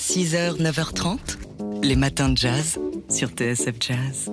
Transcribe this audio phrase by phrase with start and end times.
[0.00, 1.18] 6h, 9h30,
[1.82, 2.78] les matins de jazz
[3.10, 4.30] sur TSF Jazz.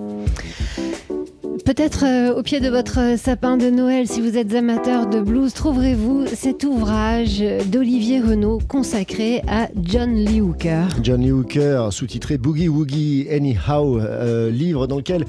[1.65, 5.53] Peut-être euh, au pied de votre sapin de Noël, si vous êtes amateur de blues,
[5.53, 10.85] trouverez-vous cet ouvrage d'Olivier Renaud consacré à John Lee Hooker.
[11.03, 15.25] John Lee Hooker, sous-titré Boogie Woogie Anyhow, euh, livre dans lequel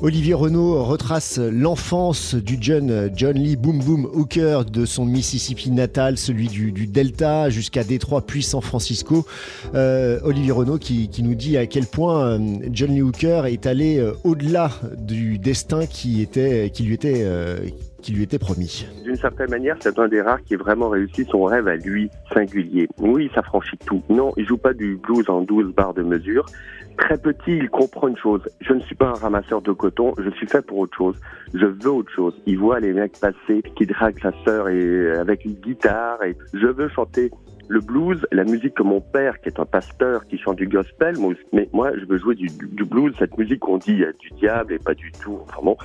[0.00, 6.16] Olivier Renaud retrace l'enfance du jeune John Lee Boom Boom Hooker de son Mississippi natal,
[6.16, 9.26] celui du, Delta jusqu'à Détroit puis San Francisco.
[9.74, 12.38] Euh, Olivier Renaud qui, nous dit à quel point
[12.70, 17.58] John Lee Hooker est allé au-delà du destin qui, était, qui, lui était, euh,
[18.02, 18.86] qui lui était promis.
[19.04, 22.88] D'une certaine manière, c'est un des rares qui vraiment réussi son rêve à lui, singulier.
[22.98, 24.02] Oui, ça franchit tout.
[24.08, 26.46] Non, il joue pas du blues en 12 barres de mesure.
[26.96, 28.42] Très petit, il comprend une chose.
[28.60, 31.16] Je ne suis pas un ramasseur de coton, je suis fait pour autre chose.
[31.54, 32.34] Je veux autre chose.
[32.46, 36.66] Il voit les mecs passer qui draguent sa sœur et avec une guitare et je
[36.66, 37.30] veux chanter
[37.68, 41.16] le blues, la musique que mon père, qui est un pasteur, qui chante du gospel,
[41.52, 42.48] mais moi, je veux jouer du,
[42.84, 45.38] blues, cette musique qu'on dit du diable et pas du tout.
[45.44, 45.76] Enfin bon.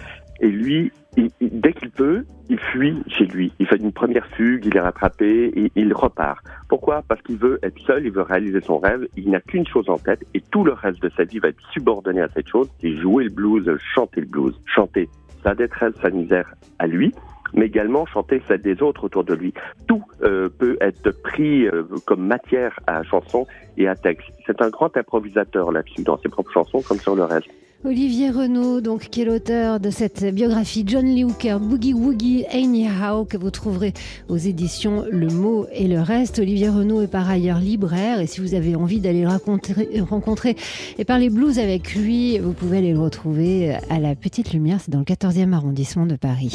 [0.44, 0.91] Et lui,
[1.39, 3.53] dès qu'il peut, il fuit chez lui.
[3.59, 6.44] Il fait une première fugue, il est rattrapé et il repart.
[6.67, 7.02] Pourquoi?
[7.08, 9.08] Parce qu'il veut être seul, il veut réaliser son rêve.
[9.16, 11.63] Il n'a qu'une chose en tête et tout le reste de sa vie va être
[11.72, 12.69] subordonné à cette chose.
[12.81, 15.08] C'est jouer le blues, chanter le blues, chanter
[15.44, 17.13] sa détresse, sa misère à lui
[17.55, 19.53] mais également chanter celle des autres autour de lui.
[19.88, 23.45] Tout euh, peut être pris euh, comme matière à chanson
[23.78, 24.28] et à texte.
[24.47, 27.50] C'est un grand improvisateur là-dessus, dans ses propres chansons comme sur le reste.
[27.85, 33.25] Olivier Renaud, donc, qui est l'auteur de cette biographie John Lee Hooker, Boogie Woogie Anyhow,
[33.25, 33.93] que vous trouverez
[34.29, 36.39] aux éditions Le Mot et le Reste.
[36.39, 40.55] Olivier Renaud est par ailleurs libraire et si vous avez envie d'aller rencontrer, rencontrer
[40.97, 44.91] et parler blues avec lui, vous pouvez aller le retrouver à la Petite Lumière, c'est
[44.91, 46.53] dans le 14e arrondissement de Paris.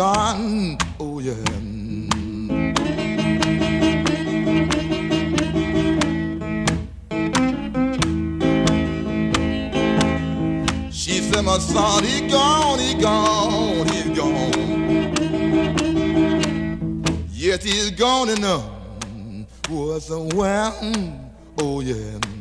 [0.00, 1.34] Yard, oh yeah.
[10.90, 14.52] She said, my son, he gone, he gone, he's gone.
[17.30, 18.64] Yes, he's gone enough.
[19.68, 20.74] Was a well.
[21.58, 22.39] Oh yeah.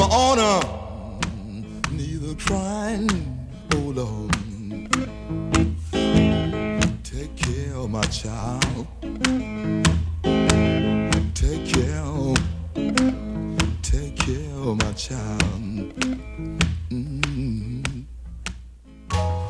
[0.00, 0.60] On her,
[1.92, 3.08] neither crying,
[3.74, 4.30] oh Lord.
[7.02, 8.86] Take care of my child.
[11.34, 12.34] Take care,
[13.82, 15.94] take care of my child.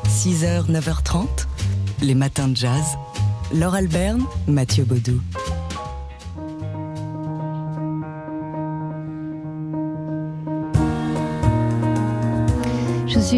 [0.07, 1.47] 6h, 9h30,
[2.01, 2.97] les matins de jazz.
[3.53, 5.21] Laure Alberne, Mathieu Baudou.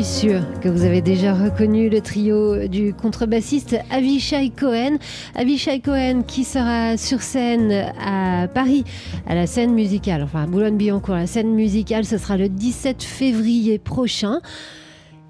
[0.03, 4.97] Suis sûre que vous avez déjà reconnu le trio du contrebassiste Avishai Cohen.
[5.33, 8.83] Avishai Cohen qui sera sur scène à Paris,
[9.25, 13.79] à la scène musicale, enfin à Boulogne-Billancourt, la scène musicale, ce sera le 17 février
[13.79, 14.39] prochain.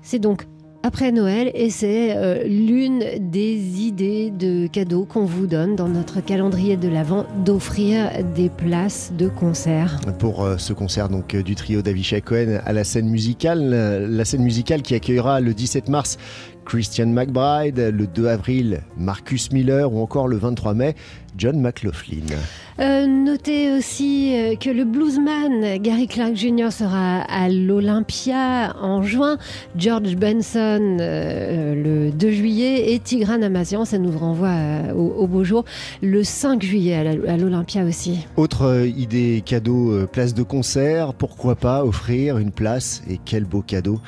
[0.01, 0.43] C'est donc
[0.87, 6.21] après Noël et c'est euh, l'une des idées de cadeaux qu'on vous donne dans notre
[6.21, 9.99] calendrier de l'Avent d'offrir des places de concert.
[10.17, 14.23] Pour euh, ce concert donc euh, du trio d'Avishai Cohen à la scène musicale, la
[14.23, 16.17] scène musicale qui accueillera le 17 mars
[16.63, 20.95] Christian McBride, le 2 avril Marcus Miller ou encore le 23 mai
[21.37, 22.35] John McLaughlin.
[22.79, 26.71] Euh, notez aussi euh, que le bluesman Gary Clark Jr.
[26.71, 29.37] sera à l'Olympia en juin,
[29.75, 35.65] George Benson euh, le 2 juillet et Tigran Amazian, ça nous renvoie au, beau jour,
[36.03, 36.95] le 5 juillet
[37.27, 38.27] à l'Olympia aussi.
[38.35, 43.99] Autre idée cadeau, place de concert, pourquoi pas offrir une place et quel beau cadeau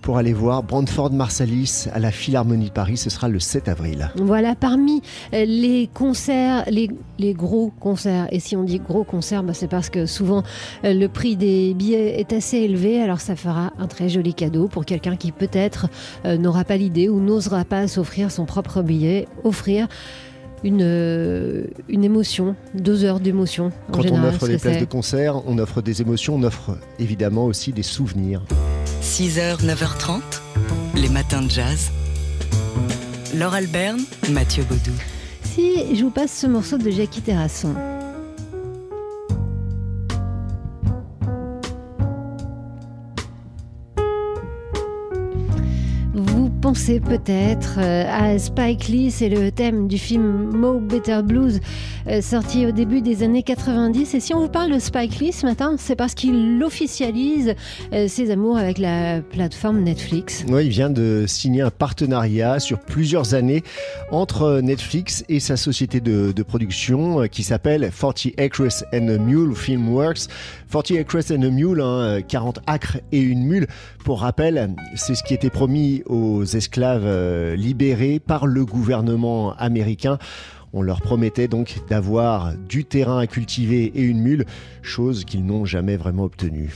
[0.00, 2.98] pour aller voir Brandford Marsalis à la Philharmonie de Paris.
[2.98, 4.10] Ce sera le 7 avril.
[4.16, 5.00] Voilà, parmi
[5.32, 6.64] les concerts,
[7.18, 10.42] les, gros concerts, et si on dit gros concerts, bah, c'est parce que souvent
[10.84, 14.68] euh, le prix des billets est assez élevé, alors ça fera un très joli cadeau
[14.68, 15.88] pour quelqu'un qui peut-être
[16.24, 19.88] euh, n'aura pas l'idée ou n'osera pas s'offrir son propre billet, offrir
[20.62, 23.70] une, une émotion, deux heures d'émotion.
[23.92, 27.72] Quand on offre des places de concert, on offre des émotions, on offre évidemment aussi
[27.72, 28.42] des souvenirs.
[29.02, 30.20] 6h, 9h30,
[30.96, 31.90] les matins de jazz.
[33.34, 34.00] Laure Alberne,
[34.30, 34.92] Mathieu Baudou.
[35.56, 37.74] Je vous passe ce morceau de Jackie Terrasson.
[46.74, 51.60] Pensez peut-être euh, à Spike Lee, c'est le thème du film Mo Better Blues,
[52.08, 54.12] euh, sorti au début des années 90.
[54.12, 57.54] Et si on vous parle de Spike Lee ce matin, c'est parce qu'il officialise
[57.92, 60.44] euh, ses amours avec la plateforme Netflix.
[60.48, 63.62] Oui, il vient de signer un partenariat sur plusieurs années
[64.10, 70.26] entre Netflix et sa société de, production qui s'appelle 40 Acres and a Mule Filmworks.
[70.72, 73.68] 40 Acres and a Mule, 40 hein, acres et une mule.
[74.04, 80.16] Pour rappel, c'est ce qui était promis aux esclaves euh, libérés par le gouvernement américain.
[80.72, 84.46] On leur promettait donc d'avoir du terrain à cultiver et une mule,
[84.80, 86.70] chose qu'ils n'ont jamais vraiment obtenue.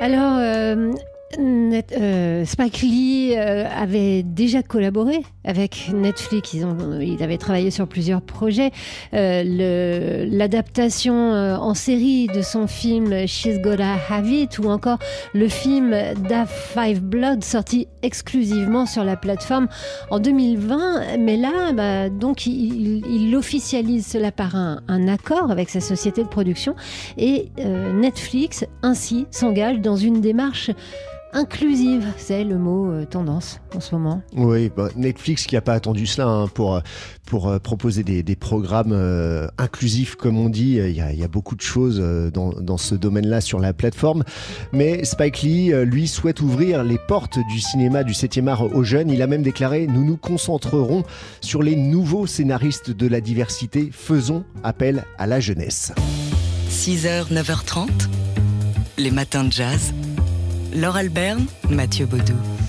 [0.00, 0.94] Alors, euh,
[1.38, 6.54] euh, Spike Lee euh, avait déjà collaboré avec Netflix.
[6.54, 8.72] Ils ont, il avait travaillé sur plusieurs projets.
[9.14, 14.98] Euh, L'adaptation en série de son film She's Gotta Have It ou encore
[15.34, 15.94] le film
[16.28, 19.68] Da Five Blood sorti exclusivement sur la plateforme
[20.10, 21.18] en 2020.
[21.18, 26.74] Mais là, bah, donc, il, officialise cela par un, accord avec sa société de production
[27.16, 30.70] et Netflix ainsi s'engage dans une démarche
[31.32, 34.22] inclusive, c'est le mot euh, tendance en ce moment.
[34.34, 36.80] Oui, bah, Netflix qui n'a pas attendu cela hein, pour, euh,
[37.26, 38.92] pour euh, proposer des, programmes
[39.58, 40.76] inclusifs, comme on dit.
[40.76, 42.00] Il y, a, beaucoup de choses
[42.32, 44.24] dans, dans ce domaine-là sur la plateforme.
[44.72, 49.10] Mais Spike Lee, lui, souhaite ouvrir les portes du cinéma du 7e art aux jeunes.
[49.10, 51.04] Il a même déclaré Nous nous concentrerons
[51.40, 53.90] sur les nouveaux scénaristes de la diversité.
[53.92, 55.92] Faisons appel à la jeunesse.
[56.70, 57.88] 6h, 9h30,
[58.96, 59.92] les matins de jazz.
[60.72, 62.59] Laure Alberne, Mathieu Baudou.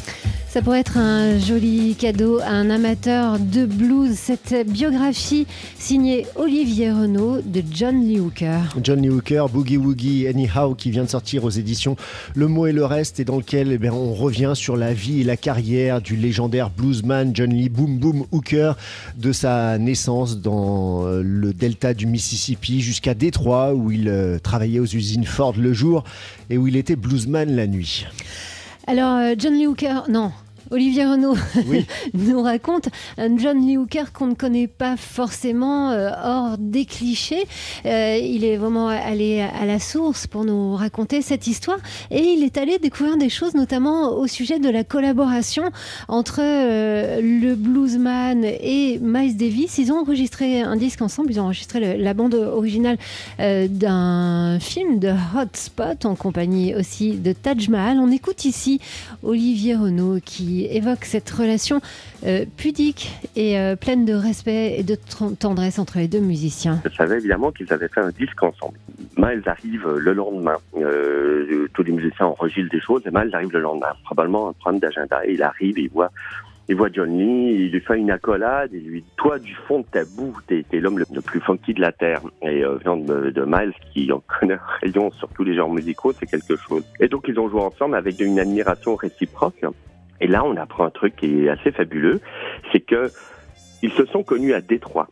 [0.51, 5.48] Ça pourrait être un joli cadeau à un amateur de blues, cette biographie
[5.80, 8.59] signée Olivier Renaud de John Lee Hooker.
[8.83, 11.96] John Lee Hooker, Boogie Woogie Anyhow, qui vient de sortir aux éditions
[12.36, 15.24] Le Mot et le Reste, et dans lequel eh on revient sur la vie et
[15.24, 18.74] la carrière du légendaire bluesman John Lee Boom Boom Hooker,
[19.15, 24.79] de sa naissance dans euh, le delta du Mississippi jusqu'à Détroit, où il euh, travaillait
[24.79, 26.03] aux usines Ford le jour
[26.50, 28.05] et où il était bluesman la nuit.
[28.88, 30.32] Alors, euh, John Lee Hooker, non,
[30.72, 31.36] Olivier Renaud
[32.13, 32.88] nous raconte
[33.18, 37.46] un John Lee Hooker qu'on ne connaît pas forcément euh, hors des clichés.
[37.86, 42.44] Euh, il est vraiment allé à la source pour nous raconter cette histoire et il
[42.46, 45.63] est allé découvrir des choses notamment au sujet de la collaboration
[46.08, 49.78] entre euh, le bluesman et Miles Davis.
[49.78, 52.98] Ils ont enregistré un disque ensemble, ils ont enregistré la bande originale
[53.38, 57.98] d'un film de Hotspot en compagnie aussi de Taj Mahal.
[58.00, 58.80] On écoute ici
[59.22, 61.82] Olivier Renaud qui évoque cette relation
[62.25, 64.96] euh, pudique et euh, pleine de respect et de
[65.39, 66.82] tendresse entre les deux musiciens.
[66.86, 68.77] Je savais évidemment qu'ils avaient fait un disque ensemble.
[69.18, 70.58] Miles arrive le lendemain.
[70.77, 73.94] Euh, tous les musiciens enregistrent des choses et Miles arrive le lendemain.
[74.03, 75.22] Probablement un problème d'agenda.
[75.27, 76.12] Il arrive, il voit
[76.70, 79.86] Il voit John il lui fait une accolade, il lui dit Toi, du fond de
[79.91, 82.22] ta boue, t'es, l'homme le, plus funky de la Terre.
[82.41, 86.13] Et euh, venant de, de, Miles, qui en connaît rayon sur tous les genres musicaux,
[86.13, 86.84] c'est quelque chose.
[87.00, 89.63] Et donc, ils ont joué ensemble avec une admiration réciproque.
[90.22, 92.22] Et là, on apprend un truc qui est assez fabuleux
[92.72, 93.10] c'est que
[93.84, 95.10] ils se sont connus à Détroit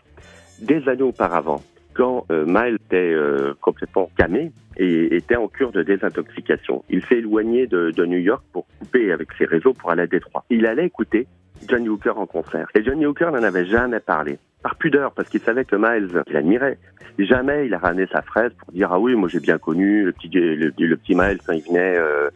[0.61, 1.61] des années auparavant
[1.93, 6.83] quand euh, Miles était euh, complètement camé et était en cure de désintoxication.
[6.89, 10.07] Il s'est éloigné de, de, New York pour couper avec ses réseaux pour aller à
[10.07, 10.45] Détroit.
[10.49, 11.27] Il allait écouter
[11.67, 12.67] Johnny Hooker en concert.
[12.75, 14.37] Et Johnny Hooker n'en avait jamais parlé.
[14.61, 16.77] Par pudeur, parce qu'il savait que Miles, il admirait.
[17.17, 20.13] Jamais il a ramené sa fraise pour dire ah oui, moi j'ai bien connu le
[20.13, 21.97] petit le, petit Miles quand il venait.
[21.97, 22.29] Euh,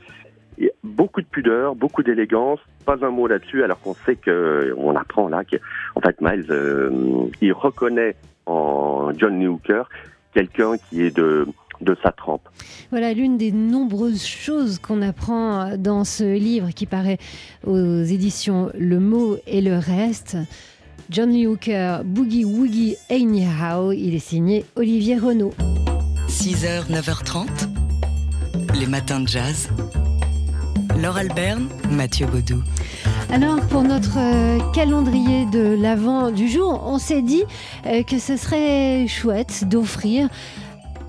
[0.83, 5.27] beaucoup de pudeur, beaucoup d'élégance, pas un mot là-dessus, alors qu'on sait que on apprend
[5.29, 6.89] là qu'en fait Miles, euh,
[7.41, 9.83] il reconnaît en John Lee Hooker
[10.33, 11.48] quelqu'un qui est de
[11.81, 12.48] de sa trempe.
[12.91, 17.17] Voilà l'une des nombreuses choses qu'on apprend dans ce livre qui paraît
[17.65, 20.38] aux éditions Le mot et le reste.
[21.10, 25.53] John Lee Hooker, Boogie Woogie Anyhow, il est signé Olivier Renaud.
[26.27, 27.48] 6h, 9h30,
[28.79, 29.69] les matins de jazz.
[31.01, 32.62] Laure Alberne, Mathieu Baudou.
[33.31, 37.43] Alors pour notre euh, calendrier de l'avant du jour, on s'est dit
[37.85, 40.29] euh, que ce serait chouette d'offrir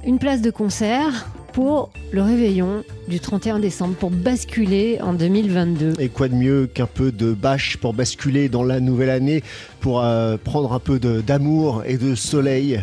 [0.06, 5.94] une place de concert pour le réveillon du 31 décembre pour basculer en 2022.
[6.00, 9.42] Et quoi de mieux qu'un peu de bâche pour basculer dans la nouvelle année,
[9.80, 12.80] pour euh, prendre un peu d'amour et de soleil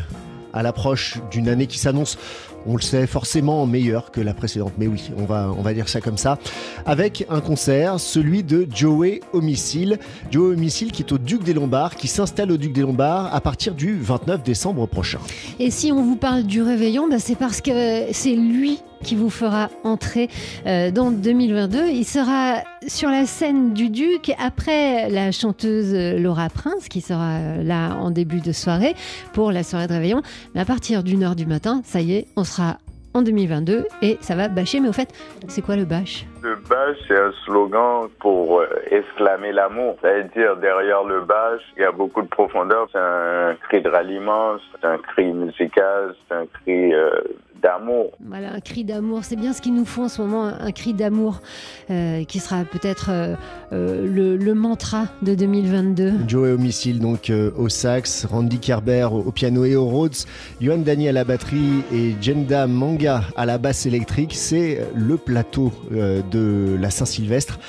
[0.53, 2.17] à l'approche d'une année qui s'annonce
[2.65, 4.73] on le sait, forcément meilleur que la précédente.
[4.77, 6.37] Mais oui, on va, on va dire ça comme ça.
[6.85, 9.99] Avec un concert, celui de Joey Homicile.
[10.31, 13.41] Joey Homicile qui est au Duc des Lombards, qui s'installe au Duc des Lombards à
[13.41, 15.19] partir du 29 décembre prochain.
[15.59, 19.29] Et si on vous parle du réveillon, bah c'est parce que c'est lui qui vous
[19.29, 20.29] fera entrer
[20.65, 21.89] euh, dans 2022.
[21.89, 27.63] Il sera sur la scène du Duc après la chanteuse Laura Prince qui sera euh,
[27.63, 28.95] là en début de soirée
[29.33, 30.21] pour la soirée de réveillon.
[30.55, 32.77] Mais à partir d'une heure du matin, ça y est, on sera
[33.13, 34.79] en 2022 et ça va bâcher.
[34.79, 35.09] Mais au fait,
[35.47, 36.25] c'est quoi le bâche?
[36.41, 39.97] Le bâche, c'est un slogan pour euh, exclamer l'amour.
[40.01, 42.87] C'est-à-dire, derrière le bâche, il y a beaucoup de profondeur.
[42.91, 46.93] C'est un cri de ralliement, c'est un cri musical, c'est un cri
[47.61, 48.11] d'amour.
[48.25, 49.23] Voilà, un cri d'amour.
[49.23, 51.41] C'est bien ce qu'il nous faut en ce moment, un cri d'amour
[51.89, 53.35] euh, qui sera peut-être euh,
[53.71, 56.13] euh, le, mantra de 2022.
[56.27, 60.15] Joey Homicile donc au sax, Randy Kerber au, piano et au Rhodes,
[60.59, 64.33] Johan Dani à la batterie et Jenda Manga à la basse électrique.
[64.35, 67.59] C'est le plateau de la Saint-Sylvestre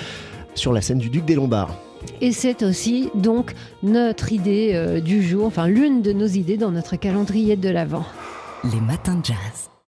[0.55, 1.79] sur la scène du Duc des Lombards.
[2.21, 6.97] Et c'est aussi donc notre idée du jour, enfin l'une de nos idées dans notre
[6.97, 8.05] calendrier de l'Avent.
[8.65, 9.72] Les matins de jazz.